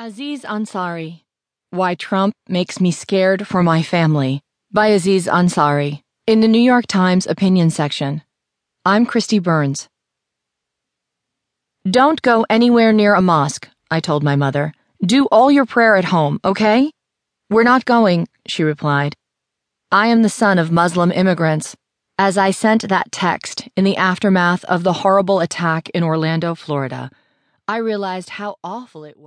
Aziz 0.00 0.42
Ansari 0.42 1.24
Why 1.70 1.96
Trump 1.96 2.32
Makes 2.48 2.80
Me 2.80 2.92
Scared 2.92 3.48
for 3.48 3.64
My 3.64 3.82
Family 3.82 4.40
by 4.70 4.86
Aziz 4.94 5.26
Ansari 5.26 6.02
in 6.24 6.38
the 6.38 6.46
New 6.46 6.60
York 6.60 6.86
Times 6.86 7.26
opinion 7.26 7.70
section. 7.70 8.22
I'm 8.84 9.04
Kristi 9.04 9.42
Burns. 9.42 9.88
Don't 11.84 12.22
go 12.22 12.46
anywhere 12.48 12.92
near 12.92 13.16
a 13.16 13.20
mosque, 13.20 13.68
I 13.90 13.98
told 13.98 14.22
my 14.22 14.36
mother. 14.36 14.72
Do 15.04 15.26
all 15.32 15.50
your 15.50 15.66
prayer 15.66 15.96
at 15.96 16.04
home, 16.04 16.38
okay? 16.44 16.92
We're 17.50 17.64
not 17.64 17.84
going, 17.84 18.28
she 18.46 18.62
replied. 18.62 19.16
I 19.90 20.06
am 20.06 20.22
the 20.22 20.28
son 20.28 20.60
of 20.60 20.70
Muslim 20.70 21.10
immigrants. 21.10 21.74
As 22.16 22.38
I 22.38 22.52
sent 22.52 22.88
that 22.88 23.10
text 23.10 23.68
in 23.76 23.82
the 23.82 23.96
aftermath 23.96 24.64
of 24.66 24.84
the 24.84 25.02
horrible 25.02 25.40
attack 25.40 25.88
in 25.88 26.04
Orlando, 26.04 26.54
Florida, 26.54 27.10
I 27.70 27.78
realized 27.78 28.30
how 28.30 28.56
awful 28.64 29.04
it 29.04 29.18
was. 29.18 29.26